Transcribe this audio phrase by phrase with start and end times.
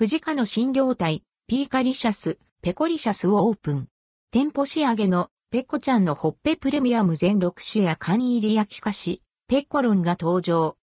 [0.00, 3.88] 藤家の新業態、ピーカリシャス、ペコリシャスをオープン。
[4.30, 10.78] 店舗仕上げのペコちゃんのホッペプレミアム全6種や缶入り焼き菓子、ペコロンが登場。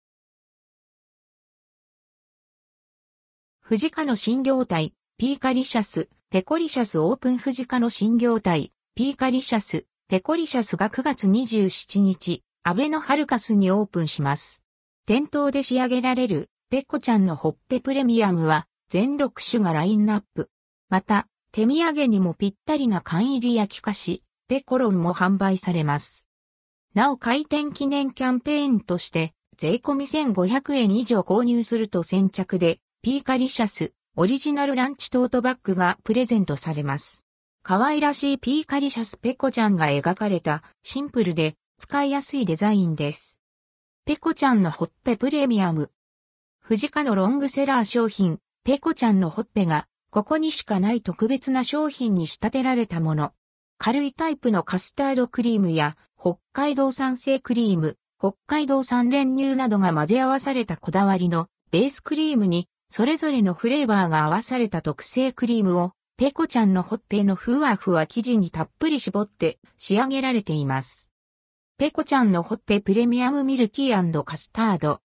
[3.61, 14.61] 藤家の新業態、ピーカリシャス、ペコリシャスオープン藤家の新業態、ピーカリシャス、ペコリシャスが9月27日、アベノハルカスにオープンします。
[15.05, 20.49] 店頭で仕上げられる、ペコちゃんのホッペプレミアムは、全6種がラインナップ。
[20.89, 26.27] また、手土産にもぴったりな缶入り焼き菓子、ペコロンも販売されます。
[26.93, 37.23] なお開店記念キャンペーンとして、税込み1500円以上購入すると先着で、ピーカリシャス、オリジナルランチトートバッグがプレゼントされます。
[37.63, 43.39] 可愛らしいピーカリシャスペコちゃんが描かれたシンプルで使いやすいデザインです。
[44.05, 45.89] ペコちゃんのほっぺプレミアム。
[46.59, 53.31] 藤家のロングセラー商品、ペコちゃんのほっぺが、ここにしかない特別な商品に仕立てられたもの。
[53.77, 71.11] 軽いタイプのカスタードクリームや、北海道産生クリーム、北海道産練乳などが混ぜ合わされたこだわりのベースクリームに、それぞれのフレーバーが合わされた特製クリームを、ペコちゃんのほっぺのふわふわ生地にたっぷり絞って仕上げられています。
[71.77, 75.01] ペコちゃんのホッペプレミアムミルキーカスタード。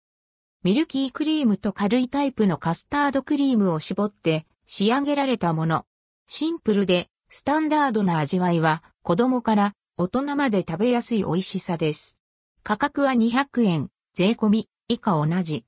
[0.61, 5.85] ミルキークリームと軽いタイプのカスタードクリームを絞って仕上げられたもの。
[6.27, 12.19] シンプルでスタンダードな味わいは子供から大人まで食べやすい美味しさです。
[12.61, 15.63] 価格は200円、税込み以下同じ。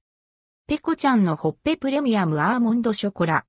[0.68, 3.46] ペコちゃんのホッペプレミアムアーモンドショコラ。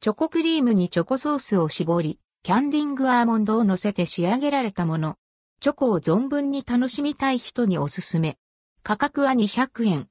[0.00, 5.16] チョコクリームにチョコソースを絞り、キャンディングアーモンドを乗せて仕上げられたもの。
[5.58, 8.38] チョコを存分に楽しみたい人におすすめ。
[8.84, 10.08] 価格は200円。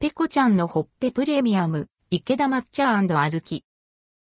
[0.00, 3.40] ペコちゃんのホッペプレミアム、池田抹茶小豆。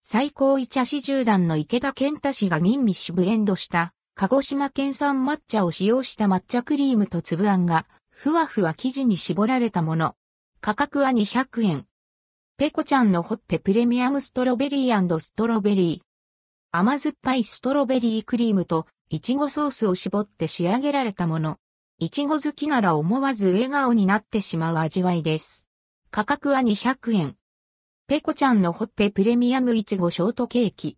[0.03, 10.15] 最高位茶師十段の池田健太氏が吟味しブレンドした、鹿児島県産抹茶を使用した抹茶クリームと粒あんが、ふわふわ生地に絞られたもの。
[10.60, 11.86] 価格は200円。
[12.58, 16.05] ペコちゃんのホッペプレミアムストロベリーストロベリー。
[16.73, 21.60] 甘酸っぱいストロベリークリームといちごソースを絞って仕上げられたもの。
[22.04, 25.67] いちご好きなら思わず笑顔になってしまう味わいです。
[26.10, 27.36] 価格は200円。
[28.08, 30.98] ペコちゃんのほっぺプレミアムいちごショートケーキ。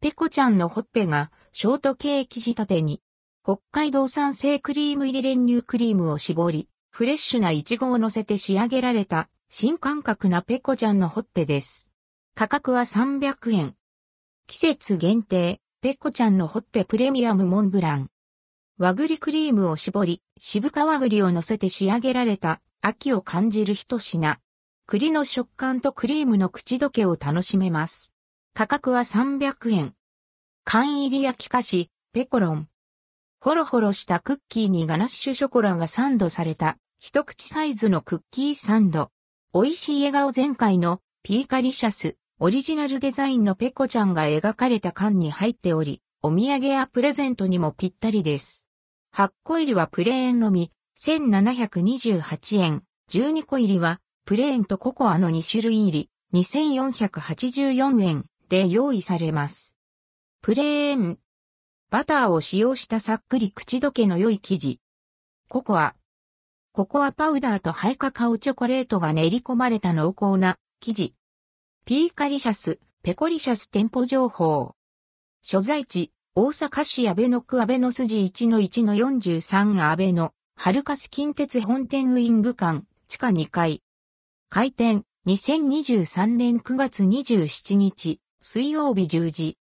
[0.00, 3.00] ペコちゃんのほっぺがショートケーキ仕立てに、
[3.44, 11.92] 北海道産生クリーム入り練乳クリームを絞り、フレッシュないちごを乗せて仕上げられた新感覚なペコちゃんのほっぺです。
[12.34, 13.76] 価格は300円。
[14.48, 18.10] 季節限定、ペコちゃんのホッペプレミアムモンブラン。
[18.76, 24.40] 和栗クリームを絞り、渋皮栗を乗せて仕上げられた秋を感じる一品。
[24.86, 28.12] 栗の食感とクリームの口どけを楽しめます。
[28.52, 29.94] 価格は300円。
[30.64, 32.68] 缶入り焼き菓子、ペコロン。
[33.38, 39.12] ホロホロしたクッキーにガナッシュショコラがサンドされた一口サイズのクッキーサンド。
[39.52, 42.16] 美味しい笑顔全開のピーカリシャス。
[42.40, 48.66] オリジナルデザインのペコちゃんが描かれた缶に入っており、お土産やプレゼントにもぴったりです。
[49.14, 52.82] 8個入りはプレーンのみ、1728円。
[53.10, 59.76] 12個入りは、プレーンとココアの2種類入り、2484円で用意されます。
[60.40, 61.18] プレーン。
[61.90, 64.80] バターを使用したさっくり口どけの良い生地。
[65.50, 65.94] ココア。
[66.72, 71.14] ココアパウダーとハイカカオチョコレートが練り込まれた濃厚な生地。
[71.84, 74.74] ピーカリシャス、ペコリシャス店舗情報。
[75.46, 83.82] 所在地、大阪市阿倍野区阿倍野筋1-1-43阿倍野、ハルカス近鉄本店ウィング館、地下2階。
[84.50, 89.58] 開店、2023年9月27日、水曜日10時。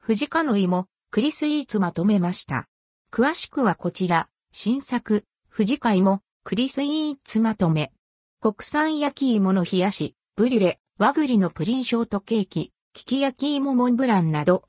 [0.00, 2.66] 藤家の芋、栗スイーツまとめました。
[3.12, 7.92] 詳しくはこちら、新作、藤家芋、栗スイーツまとめ。
[8.40, 14.64] 国産焼き芋の冷やし、ブリュレ、和栗のプリンショートケーキ、キキ焼き芋モンブランなど、